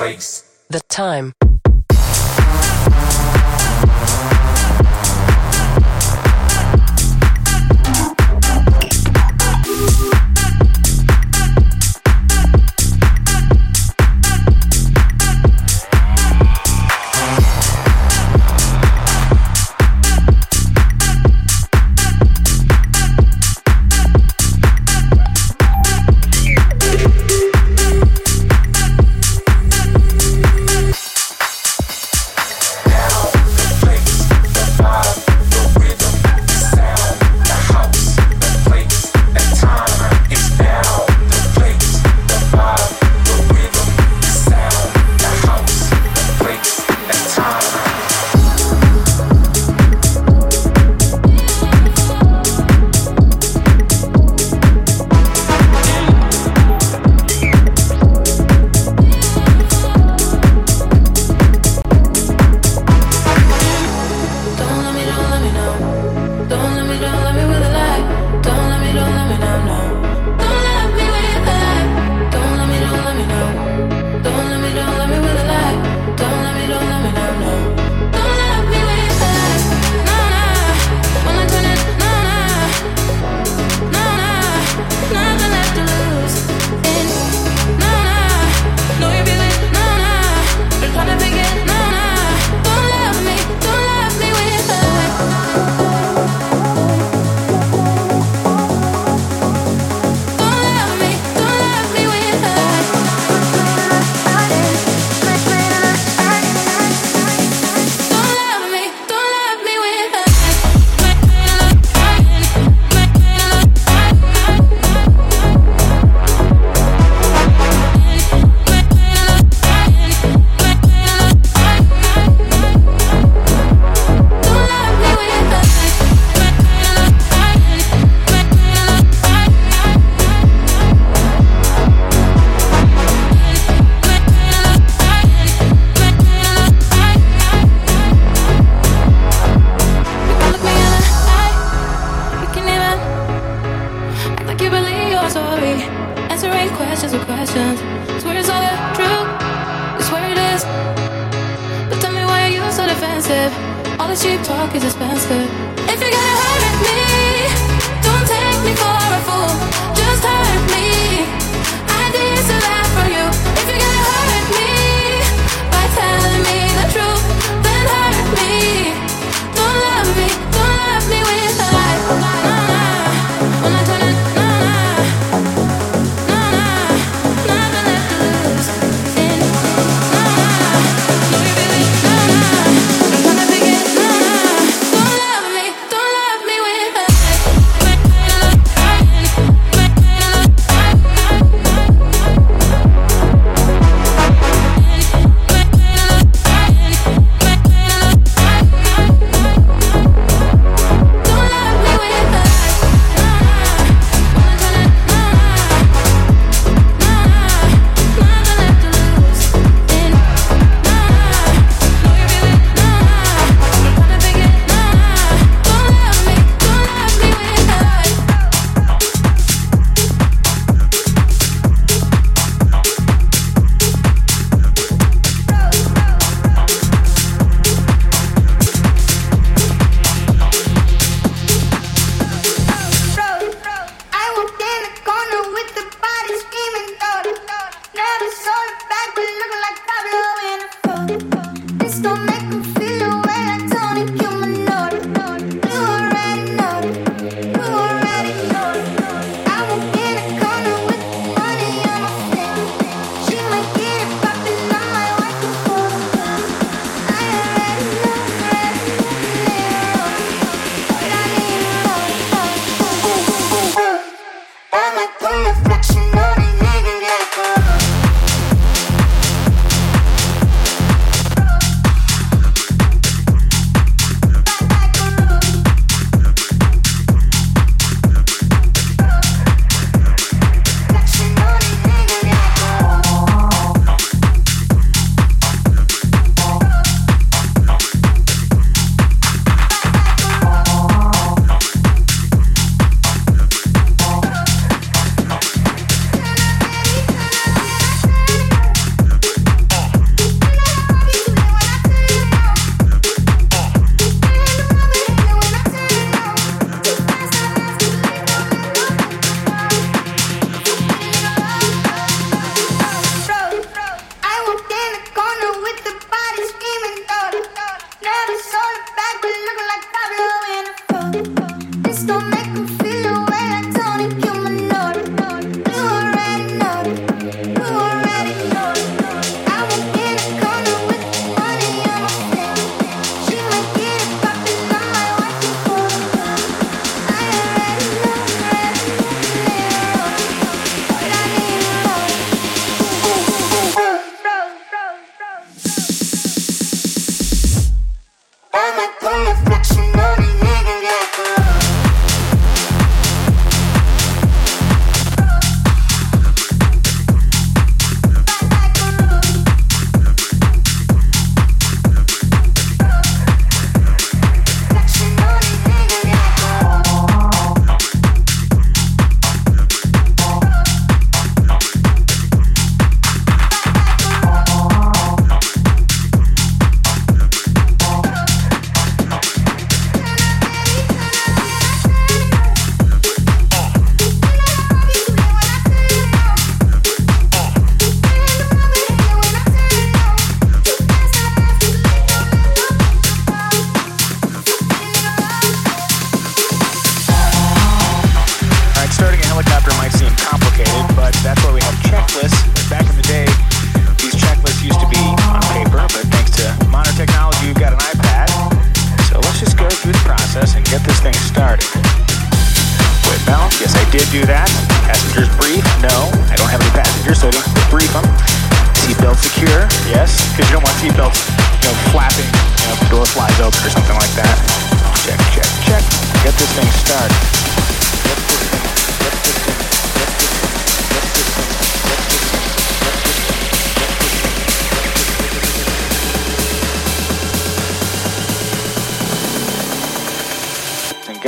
Place, 0.00 0.44
the 0.70 0.80
time. 0.88 1.34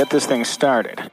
Get 0.03 0.09
this 0.09 0.25
thing, 0.25 0.43
started. 0.43 1.12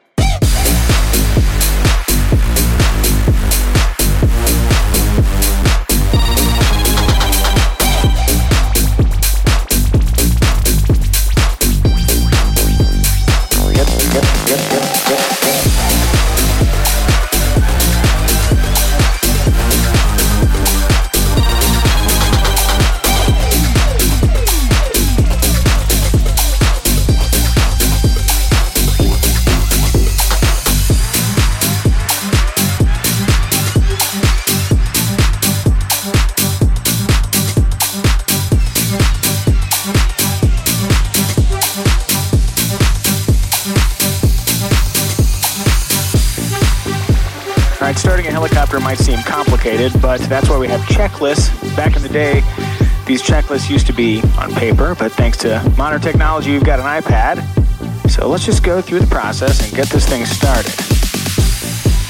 but 49.89 50.21
that's 50.23 50.49
why 50.51 50.59
we 50.59 50.69
have 50.69 50.81
checklists. 50.83 51.49
Back 51.75 51.97
in 51.97 52.03
the 52.03 52.09
day, 52.09 52.43
these 53.07 53.23
checklists 53.23 53.71
used 53.71 53.87
to 53.87 53.95
be 53.95 54.21
on 54.37 54.53
paper, 54.53 54.95
but 54.99 55.11
thanks 55.13 55.39
to 55.39 55.63
modern 55.79 56.03
technology, 56.03 56.51
you've 56.51 56.65
got 56.65 56.81
an 56.81 57.03
iPad. 57.03 57.41
So 58.11 58.29
let's 58.29 58.45
just 58.45 58.63
go 58.63 58.83
through 58.83 59.01
the 59.01 59.07
process 59.07 59.65
and 59.65 59.75
get 59.75 59.89
this 59.89 60.07
thing 60.07 60.27
started. 60.27 60.71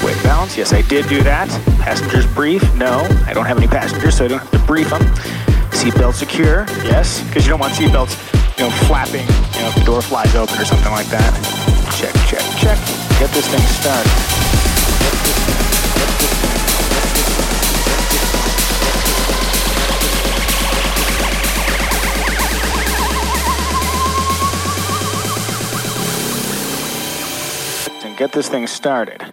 Weight 0.05 0.21
balance, 0.21 0.57
yes, 0.57 0.73
I 0.73 0.81
did 0.81 1.07
do 1.07 1.23
that. 1.23 1.47
Passengers 1.79 2.25
brief, 2.33 2.61
no, 2.75 3.07
I 3.25 3.33
don't 3.33 3.45
have 3.45 3.57
any 3.57 3.67
passengers, 3.67 4.17
so 4.17 4.25
I 4.25 4.27
don't 4.27 4.39
have 4.39 4.51
to 4.51 4.59
brief 4.67 4.89
them. 4.89 5.03
Seatbelt 5.71 6.15
secure, 6.15 6.65
yes, 6.83 7.23
because 7.27 7.45
you 7.45 7.51
don't 7.51 7.59
want 7.59 7.73
seatbelts, 7.73 8.17
you 8.57 8.65
know, 8.65 8.71
flapping, 8.85 9.27
you 9.55 9.61
know, 9.61 9.69
if 9.69 9.75
the 9.75 9.85
door 9.85 10.01
flies 10.01 10.35
open 10.35 10.59
or 10.59 10.65
something 10.65 10.91
like 10.91 11.07
that. 11.07 11.31
Check, 11.97 12.13
check, 12.27 12.43
check. 12.59 12.77
Get 13.17 13.29
this 13.31 13.47
thing 13.47 13.61
started. 13.79 15.60
get 28.21 28.31
this 28.31 28.49
thing 28.49 28.67
started. 28.67 29.30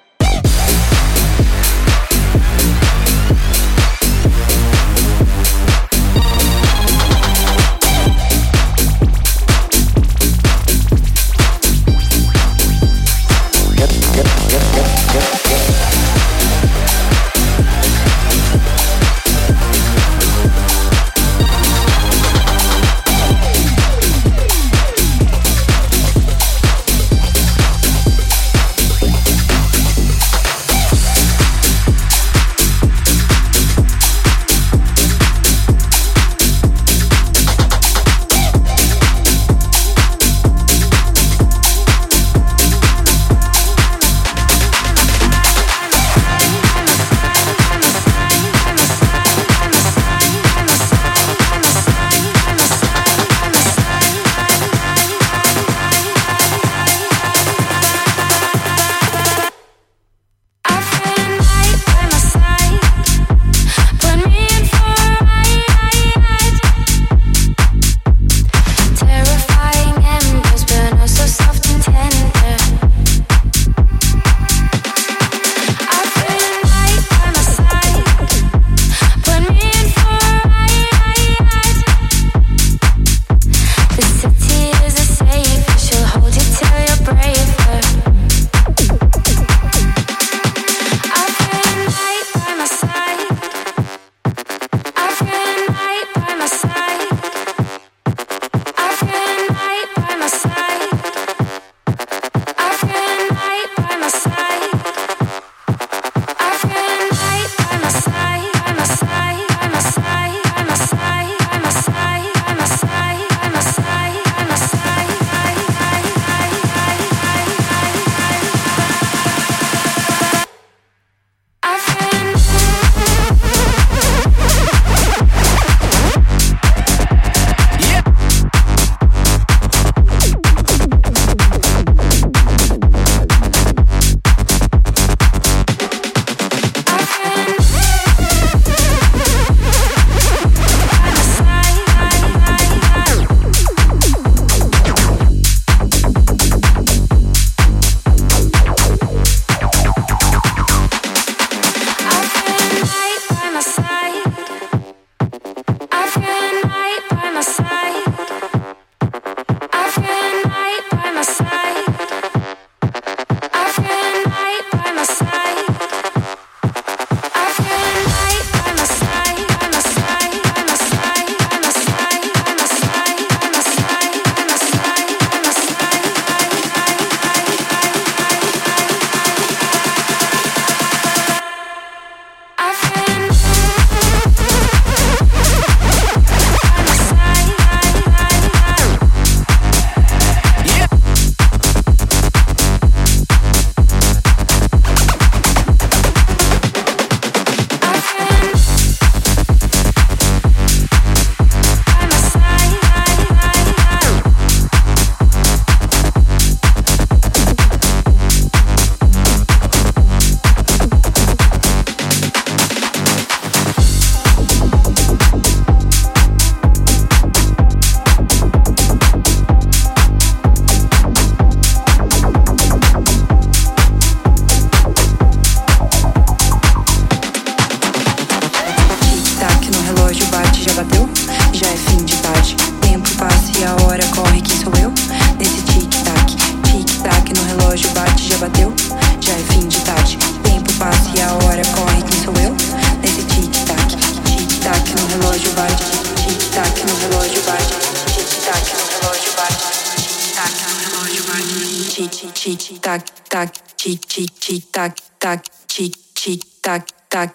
tic 252.69 252.81
tac 252.83 253.03
tac 253.31 253.51
tic 253.79 254.01
tic 254.07 254.31
tic 254.41 254.63
tac 254.71 254.93
tac 255.19 255.43
tic 255.69 255.95
tic 256.15 256.43
tac 256.61 256.87
tac 257.09 257.33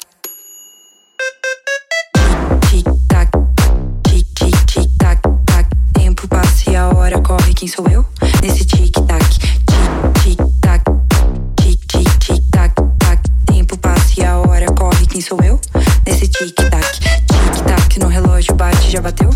tic 2.69 2.86
tac 3.10 3.32
tic 4.04 4.26
tic 4.36 4.56
tic 4.67 4.89
tac 5.00 5.19
tac 5.48 5.65
tempo 5.93 6.28
passa 6.28 6.69
e 6.69 6.76
a 6.76 6.88
hora 6.89 7.19
corre. 7.19 7.52
Quem 7.56 7.67
sou 7.67 7.88
eu? 7.88 8.06
Nesse 8.43 8.63
tic 8.63 8.93
tac 9.08 9.24
tic 10.22 10.38
tic 10.38 10.39
tac. 10.62 10.84
Tic 11.56 11.80
tic 11.88 12.10
tic 12.19 12.43
tac 12.52 12.76
tac 13.00 13.19
tempo 13.48 13.76
passa 13.78 14.19
e 14.19 14.24
a 14.24 14.38
hora 14.38 14.67
corre. 14.74 15.08
Quem 15.08 15.22
sou 15.22 15.39
eu? 15.43 15.60
Nesse 16.06 16.28
tic 16.28 16.54
tac 16.69 17.00
tic 17.00 17.63
tac 17.65 18.00
no 18.00 18.08
relógio 18.08 18.54
bate 18.54 18.91
já 18.91 19.02
bateu? 19.02 19.32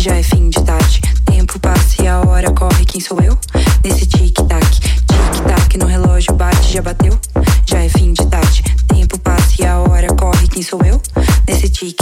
Já 0.00 0.16
é 0.16 0.22
fim 0.22 0.48
de 0.48 0.58
tarde. 0.64 1.02
Tempo 1.26 1.60
passa 1.60 2.02
e 2.02 2.08
a 2.08 2.20
hora 2.20 2.50
corre. 2.52 2.86
Quem 2.86 3.02
sou 3.02 3.20
eu? 3.20 3.36
Nesse 3.84 4.06
tic 4.06 4.34
tac, 4.48 4.66
tic 4.80 5.44
tac 5.46 5.76
no 5.76 5.84
relógio 5.84 6.34
bate 6.36 6.72
já 6.72 6.80
bateu. 6.80 7.18
Já 7.66 7.80
é 7.80 7.88
fim 7.90 8.14
de 8.14 8.26
tarde. 8.28 8.62
Tempo 8.88 9.18
passa 9.18 9.60
e 9.60 9.66
a 9.66 9.78
hora 9.78 10.06
corre. 10.14 10.48
Quem 10.48 10.62
sou 10.62 10.80
eu? 10.86 10.98
Nesse 11.46 11.68
tic 11.68 12.00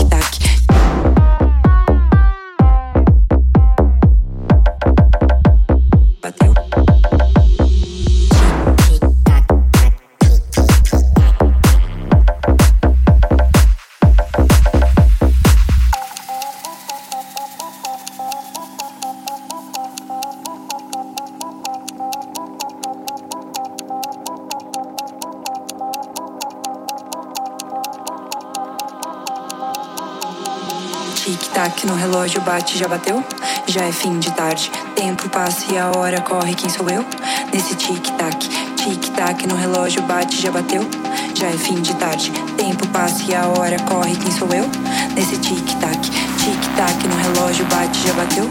Tic-tac 31.78 31.86
no 31.86 31.94
relógio 31.94 32.40
bate, 32.40 32.76
já 32.76 32.88
bateu? 32.88 33.24
Já 33.68 33.82
é 33.84 33.92
fim 33.92 34.18
de 34.18 34.32
tarde. 34.32 34.68
Tempo 34.96 35.28
passa 35.28 35.64
e 35.72 35.78
a 35.78 35.88
hora 35.96 36.20
corre, 36.20 36.52
quem 36.52 36.68
sou 36.68 36.90
eu? 36.90 37.04
Nesse 37.52 37.76
tic-tac, 37.76 38.36
tic-tac 38.76 39.46
no 39.46 39.54
relógio 39.54 40.02
bate, 40.02 40.42
já 40.42 40.50
bateu? 40.50 40.84
Já 41.34 41.46
é 41.46 41.52
fim 41.52 41.80
de 41.80 41.94
tarde. 41.94 42.32
Tempo 42.56 42.84
passa 42.88 43.22
e 43.28 43.34
a 43.34 43.46
hora 43.46 43.78
corre, 43.82 44.16
quem 44.16 44.32
sou 44.32 44.48
eu? 44.48 44.68
Nesse 45.14 45.36
tic-tac, 45.36 46.00
tic-tac 46.00 47.06
no 47.06 47.16
relógio 47.16 47.64
bate, 47.66 48.08
já 48.08 48.12
bateu? 48.14 48.50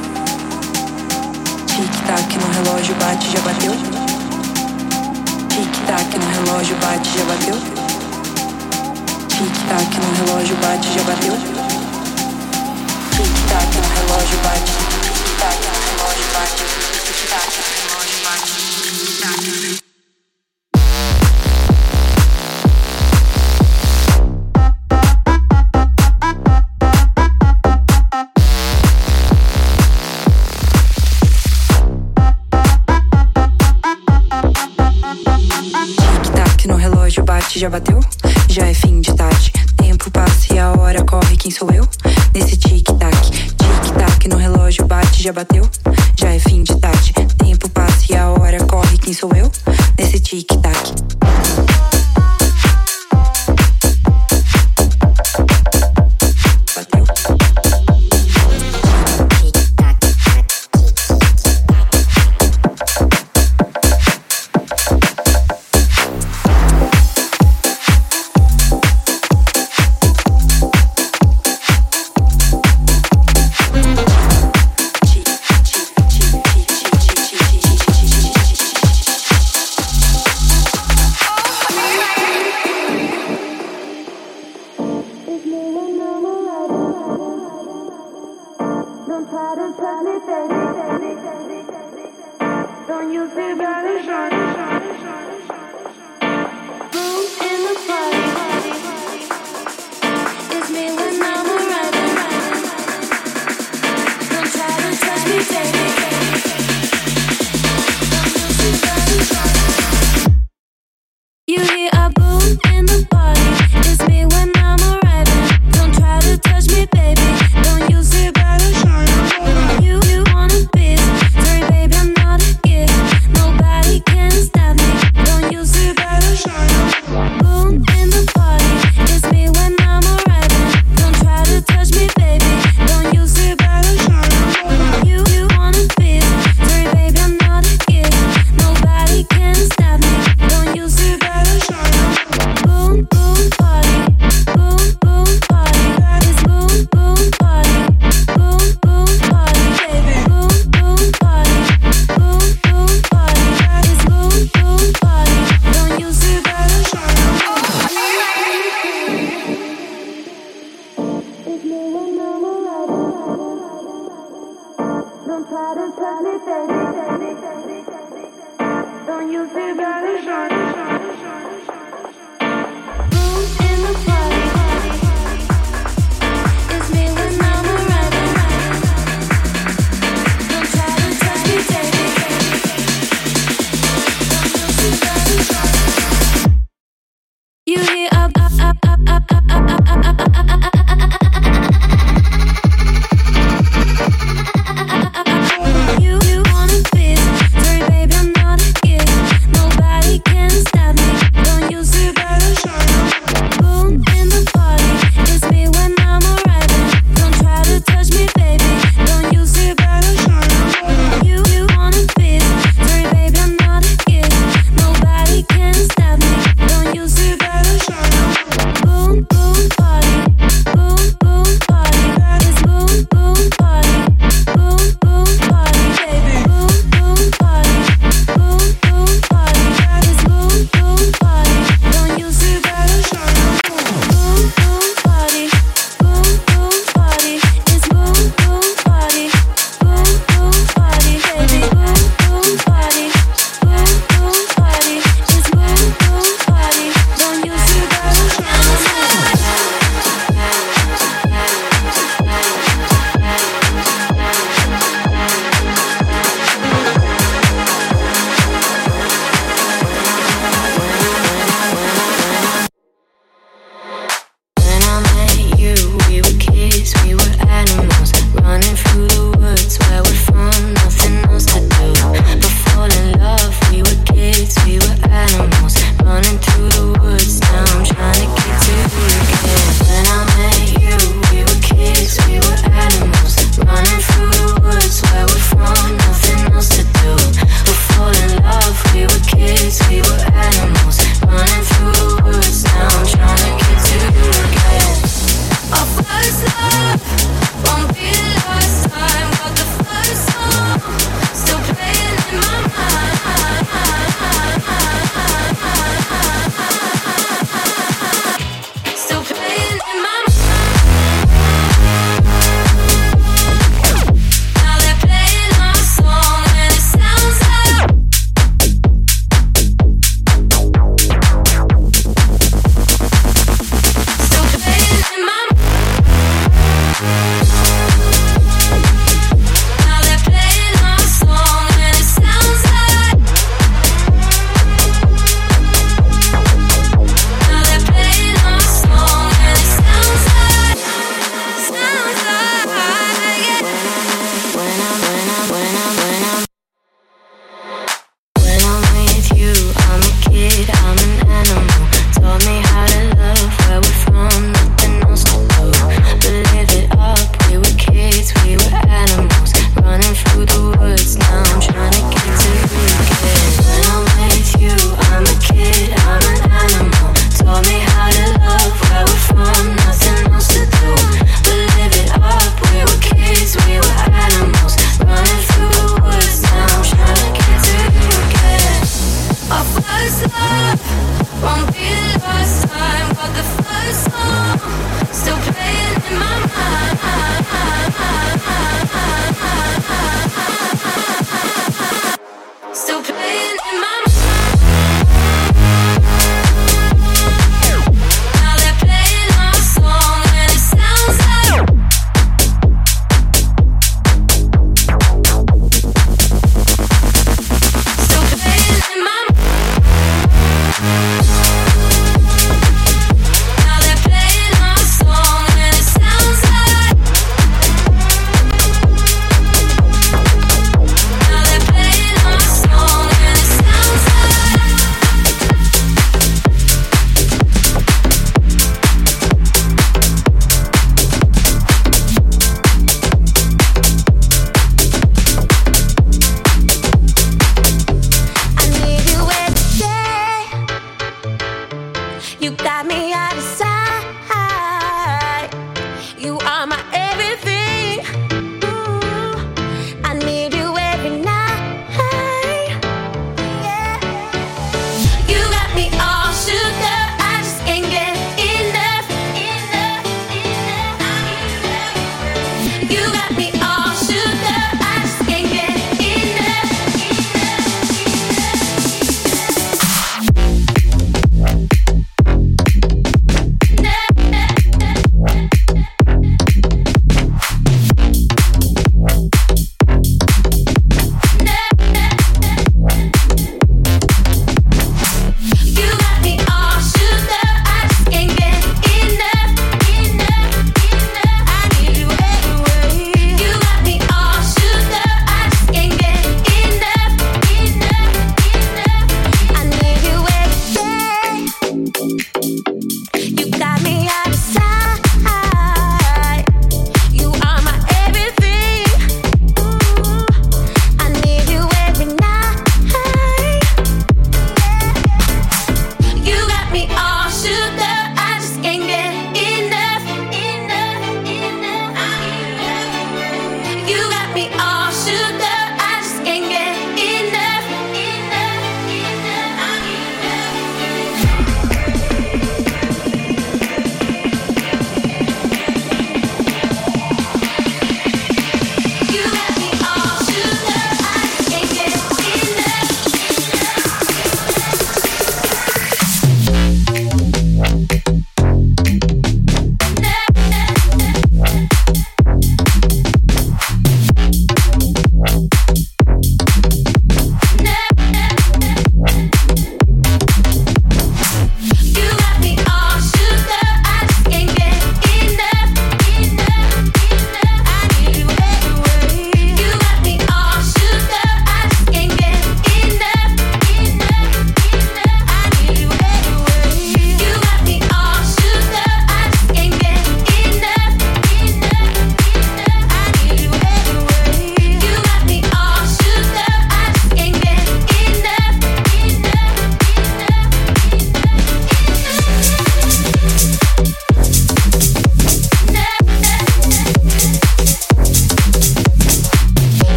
Tic-tac 1.67 2.37
no 2.37 2.63
relógio 2.63 2.95
bate, 2.95 3.29
já 3.29 3.41
bateu? 3.41 3.73
Tic-tac 5.49 6.17
no 6.17 6.45
relógio 6.45 6.77
bate, 6.77 7.09
já 7.09 7.25
bateu? 7.25 7.55
Tic-tac 9.27 9.97
no 9.99 10.25
relógio 10.25 10.55
bate, 10.61 10.87
já 10.93 11.03
bateu? 11.03 11.66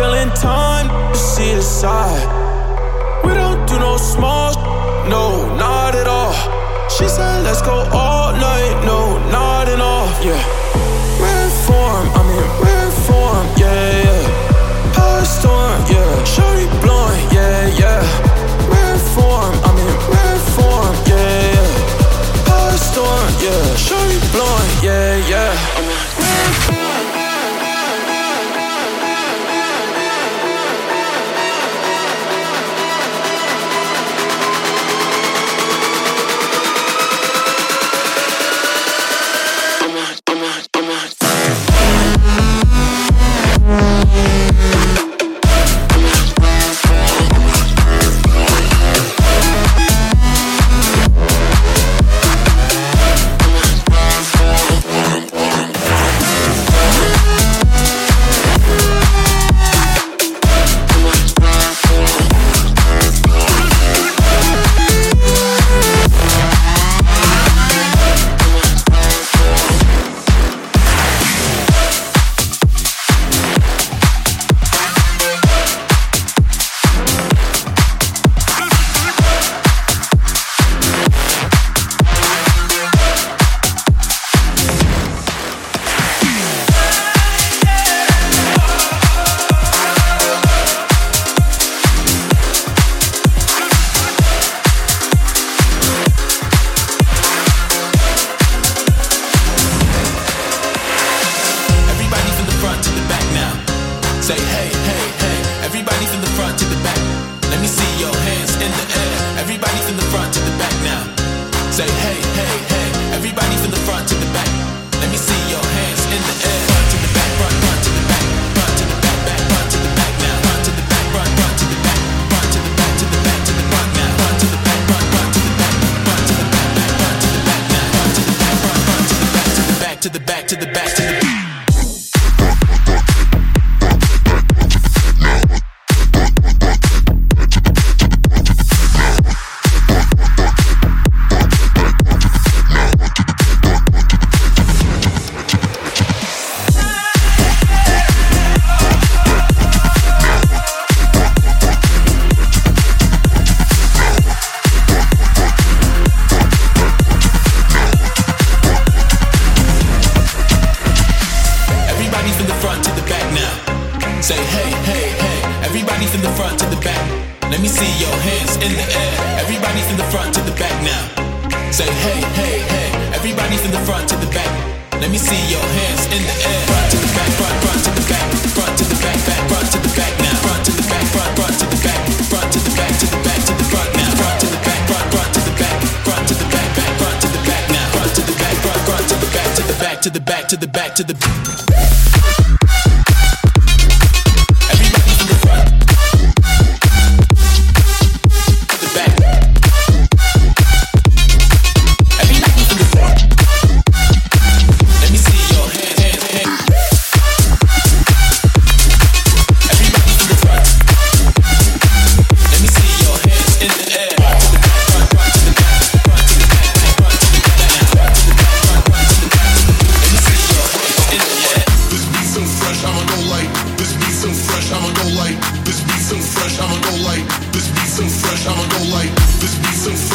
killing 0.00 0.30
time 0.30 0.88
to 1.12 1.18
see 1.18 1.52
the 1.54 1.60
side. 1.60 2.26
We 3.22 3.34
don't 3.34 3.68
do 3.68 3.78
no 3.78 3.98
small, 3.98 4.54
no, 5.10 5.54
not 5.56 5.94
at 5.94 6.06
all. 6.06 6.32
She 6.88 7.06
said, 7.06 7.42
let's 7.44 7.60
go 7.60 7.76
all 7.92 8.32
night, 8.32 8.82
no, 8.86 9.18
not 9.28 9.68
enough, 9.68 10.24
yeah. 10.24 10.59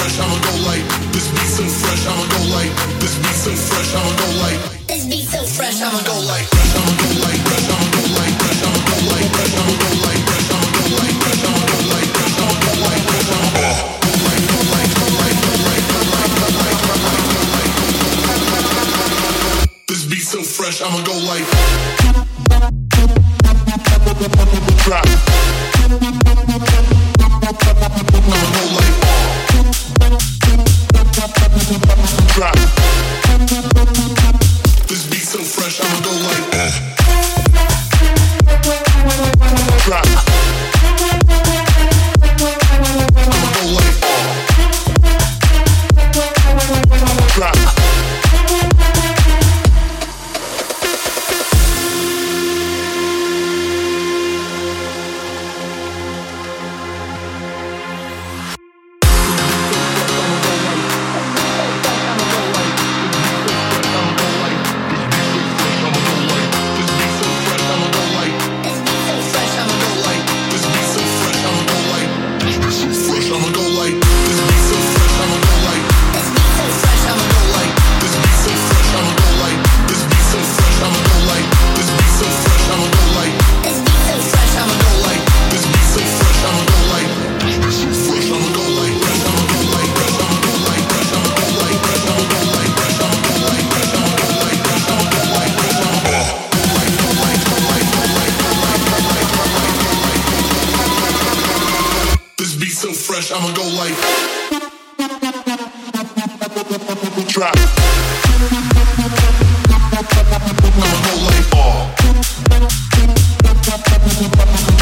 fresh, 0.06 0.20
I'ma 0.20 0.40
go 0.40 0.70
light. 0.70 0.86
This 1.14 1.28
beat 1.32 1.50
so 1.50 1.64
fresh, 1.64 2.06
I'ma 2.06 2.26
go 2.38 2.44
light. 2.54 2.72
This 3.00 3.18
beat 3.18 3.36
so 3.36 3.52
fresh, 3.52 3.96
I'ma 3.96 4.16
go 4.16 4.40
light. 4.42 4.75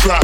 Drop. 0.04 0.24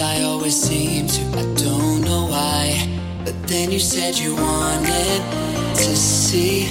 I 0.00 0.22
always 0.22 0.54
seem 0.54 1.08
to, 1.08 1.22
I 1.38 1.42
don't 1.54 2.02
know 2.02 2.26
why. 2.26 2.88
But 3.24 3.34
then 3.48 3.72
you 3.72 3.80
said 3.80 4.16
you 4.16 4.34
wanted 4.34 5.22
to 5.74 5.96
see 5.96 6.66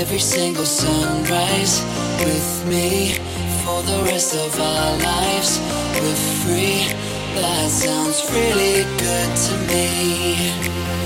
every 0.00 0.18
single 0.18 0.64
sunrise 0.64 1.82
with 2.20 2.66
me 2.66 3.18
for 3.62 3.82
the 3.82 4.02
rest 4.04 4.34
of 4.34 4.58
our 4.58 4.96
lives. 4.98 5.60
We're 6.00 6.14
free. 6.42 6.88
That 7.34 7.68
sounds 7.68 8.24
really 8.32 8.84
good 8.98 9.30
to 9.46 9.54
me. 9.68 11.03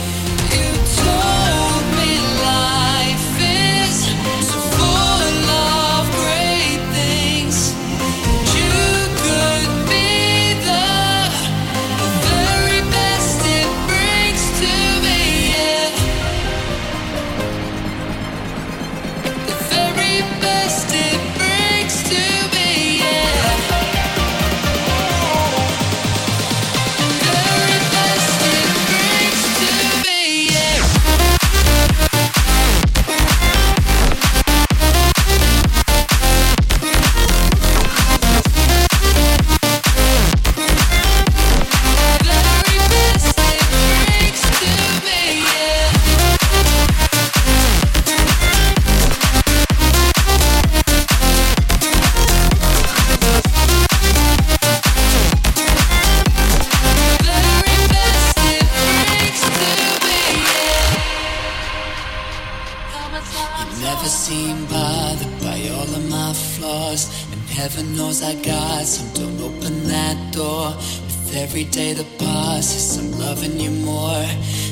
Never 63.98 64.10
seem 64.10 64.64
bothered 64.66 65.40
by 65.40 65.58
all 65.74 65.90
of 65.98 66.08
my 66.08 66.32
flaws. 66.32 67.02
And 67.32 67.40
heaven 67.50 67.96
knows 67.96 68.22
I 68.22 68.34
got 68.42 68.84
some. 68.84 69.08
Don't 69.14 69.40
open 69.40 69.84
that 69.88 70.16
door. 70.32 70.68
With 71.06 71.34
every 71.34 71.64
day 71.64 71.94
that 71.94 72.10
passes, 72.18 72.96
I'm 72.98 73.10
loving 73.18 73.58
you 73.58 73.70
more. 73.70 74.24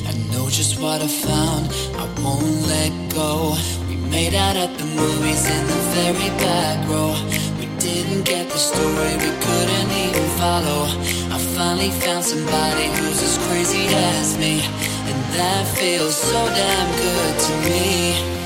I 0.09 0.13
know 0.31 0.47
just 0.49 0.79
what 0.79 1.01
I 1.01 1.07
found. 1.07 1.65
I 2.03 2.05
won't 2.23 2.67
let 2.71 2.93
go. 3.13 3.57
We 3.89 3.97
made 4.15 4.33
out 4.33 4.55
at 4.55 4.71
the 4.77 4.85
movies 4.85 5.43
in 5.55 5.63
the 5.73 5.81
very 5.97 6.29
back 6.45 6.87
row. 6.87 7.11
We 7.59 7.67
didn't 7.79 8.23
get 8.23 8.49
the 8.49 8.57
story, 8.57 9.13
we 9.25 9.31
couldn't 9.45 9.91
even 10.05 10.27
follow. 10.39 10.83
I 11.35 11.37
finally 11.55 11.91
found 11.91 12.23
somebody 12.23 12.85
who's 12.95 13.21
as 13.21 13.37
crazy 13.47 13.87
as 13.91 14.37
me. 14.37 14.61
And 15.09 15.19
that 15.35 15.67
feels 15.75 16.15
so 16.15 16.39
damn 16.61 16.89
good 17.03 17.39
to 17.45 17.53
me. 17.67 18.36